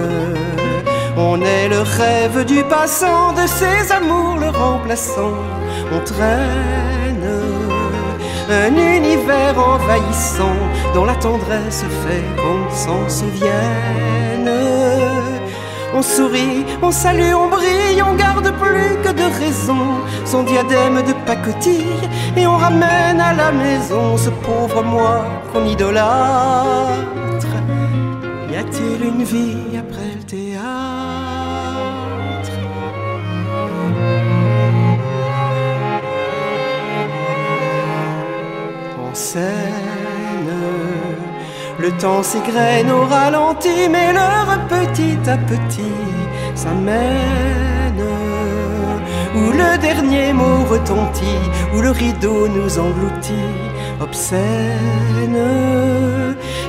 on 1.20 1.40
est 1.40 1.68
le 1.68 1.80
rêve 1.80 2.44
du 2.44 2.62
passant, 2.64 3.32
de 3.32 3.46
ses 3.46 3.92
amours 3.92 4.38
le 4.38 4.48
remplaçant. 4.48 5.38
On 5.92 6.00
traîne 6.00 7.30
un 8.50 8.74
univers 8.96 9.56
envahissant 9.58 10.58
dont 10.94 11.04
la 11.04 11.14
tendresse 11.14 11.84
fait 12.02 12.24
qu'on 12.40 12.62
s'en 12.74 13.08
souvienne. 13.08 14.50
On 15.92 16.02
sourit, 16.02 16.64
on 16.82 16.90
salue, 16.90 17.34
on 17.34 17.48
brille, 17.48 18.02
on 18.08 18.14
garde 18.14 18.50
plus 18.62 18.96
que 19.04 19.12
de 19.12 19.26
raison 19.42 19.84
son 20.24 20.44
diadème 20.44 21.02
de 21.02 21.12
pacotille 21.26 22.08
et 22.36 22.46
on 22.46 22.56
ramène 22.56 23.20
à 23.20 23.32
la 23.34 23.50
maison 23.50 24.16
ce 24.16 24.30
pauvre 24.30 24.82
moi 24.82 25.24
qu'on 25.52 25.66
idolâtre. 25.66 27.54
Y 28.52 28.56
a-t-il 28.56 29.04
une 29.04 29.24
vie 29.24 29.78
après 29.78 29.99
scène, 39.32 40.56
le 41.78 41.90
temps 41.92 42.22
s'égrène 42.22 42.90
au 42.90 43.04
ralenti, 43.04 43.88
mais 43.88 44.12
l'heure 44.12 44.58
petit 44.68 45.18
à 45.34 45.36
petit 45.36 45.96
s'amène. 46.56 48.06
Où 49.36 49.52
le 49.52 49.78
dernier 49.78 50.32
mot 50.32 50.64
retentit, 50.68 51.42
où 51.72 51.80
le 51.80 51.90
rideau 51.90 52.48
nous 52.48 52.72
engloutit, 52.86 53.54
obscène. 54.00 55.40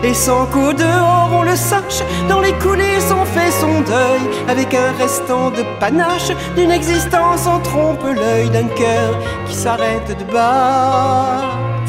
Et 0.03 0.13
sans 0.13 0.45
qu'au 0.45 0.71
dehors 0.73 1.31
on 1.39 1.41
le 1.41 1.55
sache, 1.55 2.01
dans 2.29 2.41
les 2.41 2.53
coulisses 2.63 3.11
on 3.11 3.25
fait 3.25 3.53
son 3.63 3.81
deuil, 3.81 4.23
avec 4.47 4.75
un 4.75 4.91
restant 5.03 5.49
de 5.49 5.63
panache, 5.79 6.31
d'une 6.55 6.71
existence 6.71 7.47
en 7.47 7.59
trompe 7.59 8.03
l'œil 8.03 8.49
d'un 8.51 8.67
cœur 8.67 9.11
qui 9.47 9.55
s'arrête 9.55 10.09
de 10.19 10.25
battre. 10.31 11.80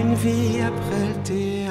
Une 0.00 0.14
vie 0.14 0.60
après 0.60 1.06
le 1.08 1.14
théâtre. 1.22 1.68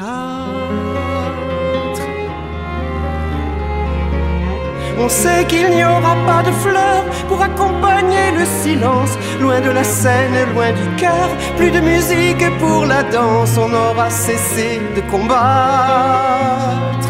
On 4.98 5.10
sait 5.10 5.44
qu'il 5.46 5.70
n'y 5.72 5.84
aura 5.84 6.16
pas 6.26 6.42
de 6.44 6.52
fleurs 6.64 7.04
pour 7.28 7.42
accompagner 7.42 8.32
le 8.40 8.46
silence, 8.64 9.18
loin 9.42 9.60
de 9.60 9.72
la 9.72 9.84
scène, 9.84 10.54
loin 10.54 10.72
du 10.72 10.88
cœur, 10.96 11.28
plus 11.58 11.72
de 11.72 11.82
musique 11.82 12.46
pour 12.60 12.86
la 12.86 13.04
danse, 13.04 13.58
on 13.58 13.74
aura 13.74 14.10
cessé 14.10 14.80
de 14.96 15.02
combattre. 15.12 17.10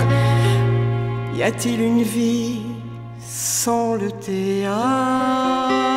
Y 1.36 1.44
a-t-il 1.44 1.80
une 1.82 2.02
vie 2.02 2.64
sans 3.20 3.94
le 3.94 4.10
théâtre? 4.12 5.93